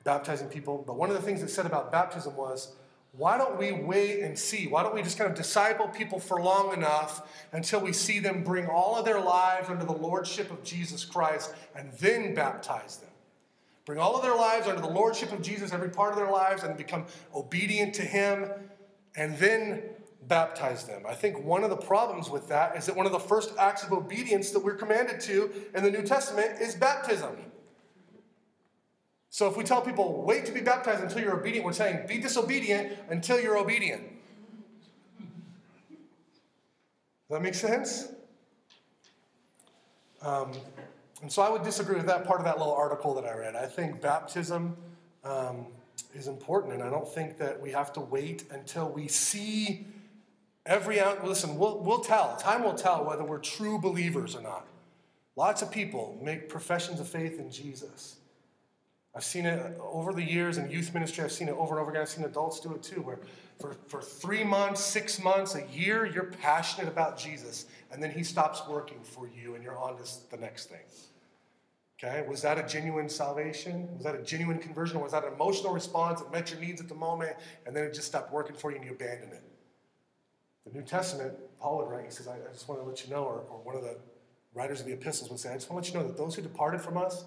[0.04, 0.84] baptizing people.
[0.86, 2.76] But one of the things it said about baptism was
[3.18, 4.68] why don't we wait and see?
[4.68, 8.44] Why don't we just kind of disciple people for long enough until we see them
[8.44, 13.10] bring all of their lives under the lordship of Jesus Christ and then baptize them?
[13.86, 16.64] Bring all of their lives under the lordship of Jesus, every part of their lives,
[16.64, 18.50] and become obedient to Him,
[19.16, 19.84] and then
[20.28, 21.04] baptize them.
[21.08, 23.84] I think one of the problems with that is that one of the first acts
[23.84, 27.38] of obedience that we're commanded to in the New Testament is baptism.
[29.36, 32.20] So if we tell people, wait to be baptized until you're obedient, we're saying, be
[32.20, 34.02] disobedient until you're obedient.
[35.20, 35.98] Does
[37.32, 38.14] that make sense?
[40.22, 40.54] Um,
[41.22, 43.58] and so I would disagree with that part of that little article that I read.
[43.58, 44.78] I think baptism
[45.26, 45.66] um,
[46.14, 49.86] is important, and I don't think that we have to wait until we see
[50.66, 51.28] every out.
[51.28, 52.38] Listen, we'll, we'll tell.
[52.38, 54.66] Time will tell whether we're true believers or not.
[55.36, 58.16] Lots of people make professions of faith in Jesus.
[59.16, 61.24] I've seen it over the years in youth ministry.
[61.24, 62.02] I've seen it over and over again.
[62.02, 63.20] I've seen adults do it too, where
[63.60, 68.24] for, for three months, six months, a year, you're passionate about Jesus, and then he
[68.24, 70.82] stops working for you and you're on to the next thing.
[71.98, 72.28] Okay?
[72.28, 73.88] Was that a genuine salvation?
[73.96, 75.00] Was that a genuine conversion?
[75.00, 77.94] Was that an emotional response that met your needs at the moment and then it
[77.94, 79.44] just stopped working for you and you abandoned it?
[80.66, 83.14] The New Testament, Paul would write, he says, I, I just want to let you
[83.14, 83.98] know, or, or one of the
[84.54, 86.36] writers of the epistles would say, I just want to let you know that those
[86.36, 87.26] who departed from us,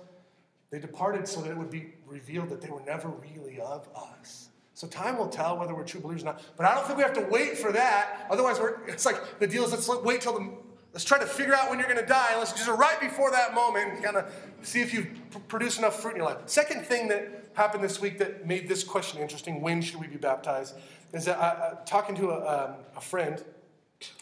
[0.70, 4.48] they departed so that it would be revealed that they were never really of us.
[4.74, 6.42] So time will tell whether we're true believers or not.
[6.56, 8.26] But I don't think we have to wait for that.
[8.30, 10.52] Otherwise, it's like the deal is let's wait till the
[10.92, 12.38] let's try to figure out when you're going to die.
[12.38, 15.08] Let's just right before that moment, kind of see if you've
[15.48, 16.38] produced enough fruit in your life.
[16.46, 20.16] Second thing that happened this week that made this question interesting: When should we be
[20.16, 20.74] baptized?
[21.12, 23.42] Is that I, I talking to a, um, a, friend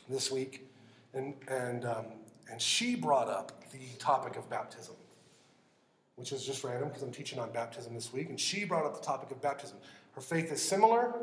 [0.08, 0.66] this week,
[1.12, 2.06] and and um,
[2.50, 4.94] and she brought up the topic of baptism
[6.16, 8.98] which is just random because I'm teaching on baptism this week, and she brought up
[8.98, 9.76] the topic of baptism.
[10.12, 11.14] Her faith is similar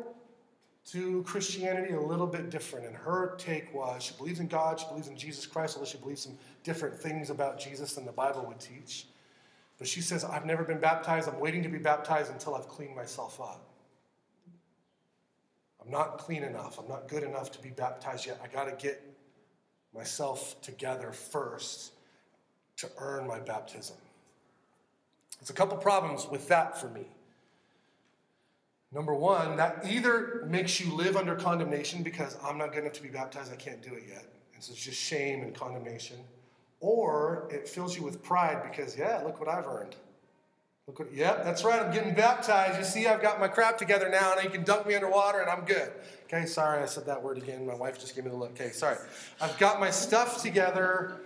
[0.91, 2.85] to Christianity, a little bit different.
[2.85, 5.97] And her take was she believes in God, she believes in Jesus Christ, although she
[5.97, 9.07] believes some different things about Jesus than the Bible would teach.
[9.79, 11.27] But she says, I've never been baptized.
[11.27, 13.69] I'm waiting to be baptized until I've cleaned myself up.
[15.83, 16.79] I'm not clean enough.
[16.79, 18.39] I'm not good enough to be baptized yet.
[18.43, 19.01] I got to get
[19.93, 21.93] myself together first
[22.77, 23.97] to earn my baptism.
[25.43, 27.05] There's a couple problems with that for me.
[28.93, 33.03] Number one, that either makes you live under condemnation because I'm not good enough to
[33.03, 34.23] be baptized, I can't do it yet.
[34.53, 36.15] And so it's just shame and condemnation.
[36.79, 39.97] Or it fills you with pride because, yeah, look what I've earned.
[40.87, 42.77] Look what, yep, that's right, I'm getting baptized.
[42.77, 45.49] You see, I've got my crap together now, and you can dunk me underwater, and
[45.49, 45.91] I'm good.
[46.27, 47.65] Okay, sorry, I said that word again.
[47.65, 48.51] My wife just gave me the look.
[48.51, 48.95] Okay, sorry.
[49.41, 51.19] I've got my stuff together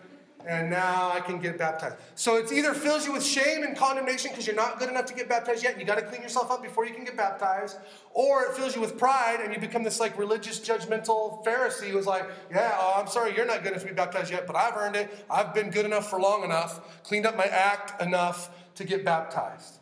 [0.46, 1.96] and now I can get baptized.
[2.16, 5.14] So it either fills you with shame and condemnation because you're not good enough to
[5.14, 7.78] get baptized yet, and you got to clean yourself up before you can get baptized,
[8.14, 12.06] or it fills you with pride and you become this like religious, judgmental Pharisee who's
[12.06, 14.76] like, Yeah, oh, I'm sorry, you're not good enough to be baptized yet, but I've
[14.78, 15.26] earned it.
[15.30, 19.80] I've been good enough for long enough, cleaned up my act enough to get baptized.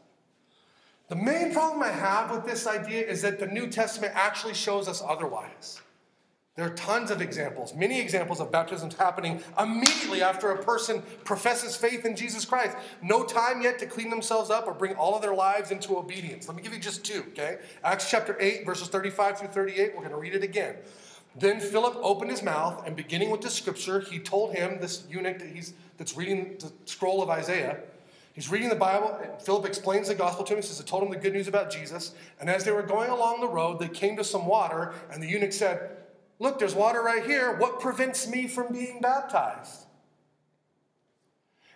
[1.07, 4.87] The main problem I have with this idea is that the New Testament actually shows
[4.87, 5.81] us otherwise.
[6.55, 11.75] There are tons of examples, many examples of baptisms happening immediately after a person professes
[11.75, 12.77] faith in Jesus Christ.
[13.01, 16.47] No time yet to clean themselves up or bring all of their lives into obedience.
[16.47, 17.57] Let me give you just two, okay?
[17.83, 19.91] Acts chapter 8, verses 35 through 38.
[19.93, 20.75] We're going to read it again.
[21.37, 25.39] Then Philip opened his mouth, and beginning with the scripture, he told him, this eunuch
[25.39, 27.79] that he's, that's reading the scroll of Isaiah,
[28.31, 29.17] He's reading the Bible.
[29.45, 30.57] Philip explains the gospel to him.
[30.59, 32.13] He says, I told him the good news about Jesus.
[32.41, 35.27] And as they were going along the road, they came to some water, and the
[35.27, 36.04] eunuch said,
[36.39, 37.55] Look, there's water right here.
[37.57, 39.85] What prevents me from being baptized?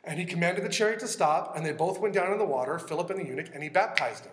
[0.03, 2.79] And he commanded the chariot to stop, and they both went down in the water,
[2.79, 4.31] Philip and the eunuch, and he baptized him.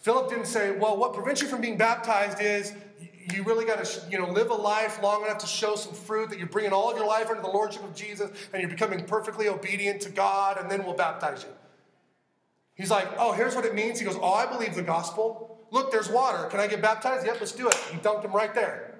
[0.00, 2.72] Philip didn't say, Well, what prevents you from being baptized is
[3.32, 6.30] you really got to you know, live a life long enough to show some fruit
[6.30, 9.04] that you're bringing all of your life under the lordship of Jesus and you're becoming
[9.04, 11.50] perfectly obedient to God, and then we'll baptize you.
[12.74, 13.98] He's like, Oh, here's what it means.
[13.98, 15.57] He goes, Oh, I believe the gospel.
[15.70, 16.48] Look, there's water.
[16.48, 17.26] Can I get baptized?
[17.26, 17.76] Yep, let's do it.
[17.90, 18.94] He dunked him right there.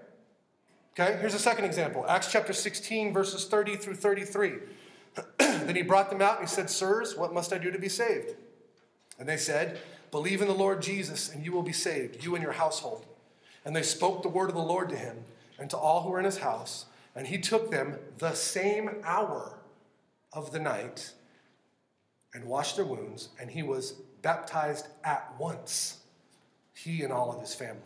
[0.98, 4.54] Okay, here's a second example Acts chapter 16, verses 30 through 33.
[5.38, 7.88] then he brought them out and he said, Sirs, what must I do to be
[7.88, 8.34] saved?
[9.18, 9.78] And they said,
[10.10, 13.04] Believe in the Lord Jesus, and you will be saved, you and your household.
[13.64, 15.18] And they spoke the word of the Lord to him
[15.58, 16.86] and to all who were in his house.
[17.14, 19.58] And he took them the same hour
[20.32, 21.12] of the night
[22.34, 23.92] and washed their wounds, and he was
[24.22, 25.97] baptized at once,
[26.84, 27.80] he and all of his family.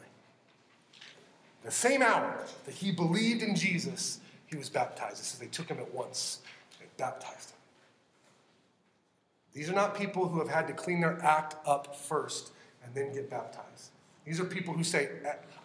[1.64, 5.20] The same hour that he believed in Jesus, he was baptized.
[5.20, 6.40] It says they took him at once
[6.80, 7.56] and baptized him.
[9.54, 12.52] These are not people who have had to clean their act up first
[12.84, 13.90] and then get baptized.
[14.26, 15.08] These are people who say,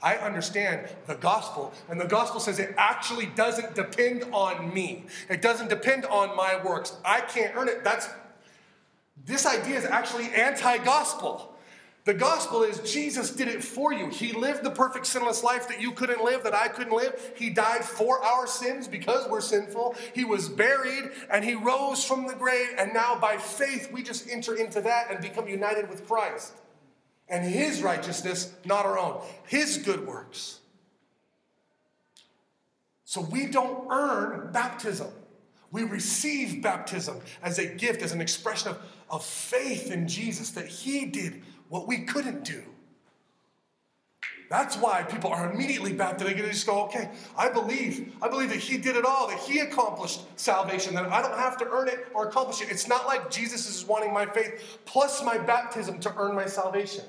[0.01, 5.05] I understand the gospel, and the gospel says it actually doesn't depend on me.
[5.30, 6.95] It doesn't depend on my works.
[7.03, 7.84] I can't earn it.
[7.84, 8.09] That's
[9.25, 11.53] this idea is actually anti-gospel.
[12.08, 14.08] The gospel is Jesus did it for you.
[14.08, 17.34] He lived the perfect sinless life that you couldn't live, that I couldn't live.
[17.36, 19.93] He died for our sins because we're sinful.
[20.16, 22.70] He was buried and he rose from the grave.
[22.78, 26.53] And now by faith, we just enter into that and become united with Christ
[27.28, 30.62] and his righteousness, not our own, his good works.
[33.03, 35.10] So we don't earn baptism.
[35.74, 40.68] We receive baptism as a gift, as an expression of, of faith in Jesus that
[40.68, 42.63] he did what we couldn't do.
[44.49, 46.38] That's why people are immediately baptized.
[46.38, 48.13] They just go, okay, I believe.
[48.22, 51.57] I believe that He did it all, that He accomplished salvation, that I don't have
[51.57, 52.72] to earn it or accomplish it.
[52.72, 57.03] It's not like Jesus is wanting my faith plus my baptism to earn my salvation,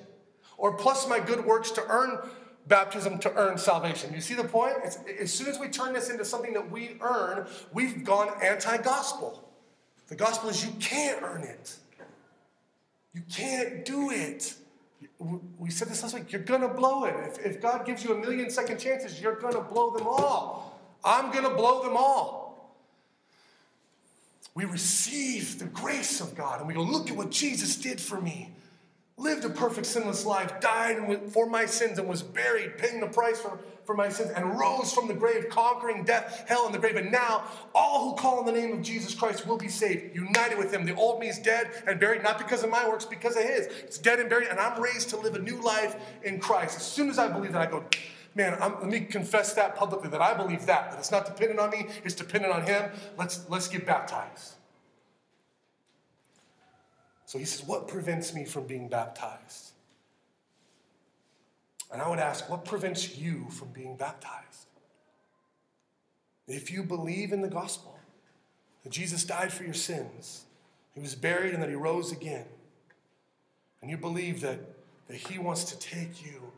[0.56, 2.18] or plus my good works to earn
[2.66, 4.12] baptism to earn salvation.
[4.12, 4.74] You see the point?
[4.84, 8.78] It's, as soon as we turn this into something that we earn, we've gone anti
[8.78, 9.48] gospel.
[10.08, 11.76] The gospel is you can't earn it.
[13.18, 14.54] You can't do it.
[15.58, 16.30] We said this last week.
[16.30, 17.16] You're going to blow it.
[17.26, 20.80] If, if God gives you a million second chances, you're going to blow them all.
[21.04, 22.78] I'm going to blow them all.
[24.54, 28.20] We receive the grace of God and we go, look at what Jesus did for
[28.20, 28.52] me
[29.18, 33.40] lived a perfect sinless life, died for my sins, and was buried, paying the price
[33.40, 36.96] for, for my sins, and rose from the grave, conquering death, hell, and the grave.
[36.96, 37.42] And now
[37.74, 40.86] all who call on the name of Jesus Christ will be saved, united with him.
[40.86, 43.66] The old me is dead and buried, not because of my works, because of his.
[43.66, 46.76] It's dead and buried, and I'm raised to live a new life in Christ.
[46.76, 47.84] As soon as I believe that, I go,
[48.36, 51.58] man, I'm, let me confess that publicly that I believe that, that it's not dependent
[51.58, 52.90] on me, it's dependent on him.
[53.16, 54.57] Let's, let's get baptized.
[57.28, 59.72] So he says, What prevents me from being baptized?
[61.92, 64.66] And I would ask, What prevents you from being baptized?
[66.46, 67.98] If you believe in the gospel,
[68.82, 70.46] that Jesus died for your sins,
[70.94, 72.46] he was buried, and that he rose again,
[73.82, 74.60] and you believe that,
[75.08, 76.50] that he wants to take you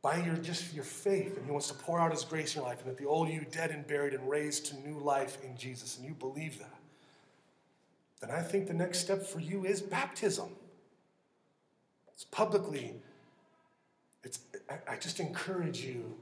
[0.00, 2.70] by your just your faith and he wants to pour out his grace in your
[2.70, 5.56] life and that the old you dead and buried and raised to new life in
[5.56, 6.77] jesus and you believe that
[8.20, 10.48] then I think the next step for you is baptism.
[12.12, 12.94] It's publicly.
[14.24, 14.40] It's,
[14.88, 16.16] I just encourage you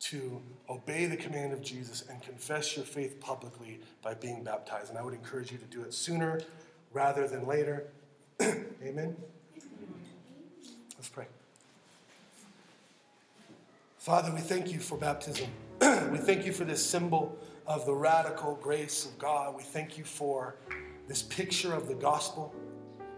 [0.00, 4.90] to obey the command of Jesus and confess your faith publicly by being baptized.
[4.90, 6.40] And I would encourage you to do it sooner
[6.92, 7.86] rather than later.
[8.42, 9.16] Amen?
[10.96, 11.26] Let's pray.
[13.98, 15.48] Father, we thank you for baptism.
[15.80, 19.56] we thank you for this symbol of the radical grace of God.
[19.56, 20.56] We thank you for
[21.06, 22.54] this picture of the gospel,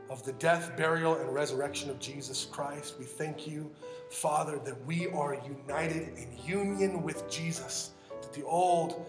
[0.08, 2.94] of the death, burial, and resurrection of Jesus Christ.
[2.98, 3.70] We thank you,
[4.10, 7.90] Father, that we are united in union with Jesus,
[8.22, 9.06] that the old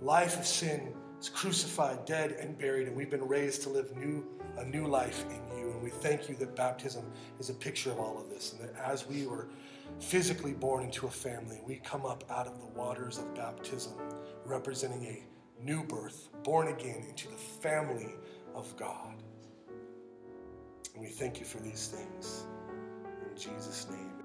[0.00, 4.24] life of sin is crucified, dead, and buried, and we've been raised to live new,
[4.58, 5.70] a new life in you.
[5.70, 7.04] And we thank you that baptism
[7.40, 9.48] is a picture of all of this, and that as we were
[9.98, 13.94] physically born into a family, we come up out of the waters of baptism,
[14.44, 15.22] representing a
[15.62, 18.14] new birth, born again into the family
[18.54, 19.14] of God.
[20.94, 22.44] And we thank you for these things.
[23.30, 24.15] In Jesus' name.